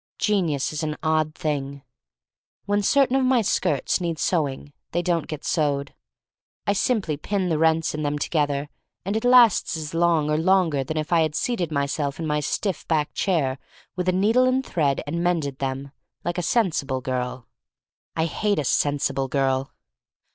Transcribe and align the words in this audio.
Genius 0.17 0.73
is 0.73 0.81
an 0.81 0.97
odd 1.03 1.35
thing. 1.35 1.83
When 2.65 2.81
certain 2.81 3.15
of 3.15 3.23
my 3.23 3.43
skirts 3.43 4.01
need 4.01 4.17
sew 4.17 4.47
ing, 4.49 4.73
they 4.93 5.03
don't 5.03 5.27
get 5.27 5.45
sewed. 5.45 5.93
I 6.65 6.73
simply 6.73 7.17
pin 7.17 7.49
the 7.49 7.59
rents 7.59 7.93
in 7.93 8.01
them 8.01 8.17
together 8.17 8.69
and 9.05 9.15
it 9.15 9.23
lasts 9.23 9.77
as 9.77 9.93
long 9.93 10.27
or 10.27 10.37
longer 10.37 10.83
than 10.83 10.97
if 10.97 11.13
I 11.13 11.21
had 11.21 11.35
seated 11.35 11.71
myself 11.71 12.19
in 12.19 12.25
my 12.25 12.39
stiff 12.39 12.87
backed 12.87 13.13
chair 13.13 13.59
with 13.95 14.09
a 14.09 14.11
needle 14.11 14.45
and 14.45 14.65
thread 14.65 15.03
and 15.05 15.23
mended 15.23 15.59
them— 15.59 15.91
like 16.25 16.39
a 16.39 16.41
sensible 16.41 17.01
girl. 17.01 17.47
(I 18.15 18.25
hate 18.25 18.57
a 18.57 18.63
sensible 18.63 19.27
girl.) 19.27 19.71